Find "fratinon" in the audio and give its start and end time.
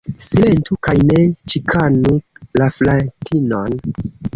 2.83-3.83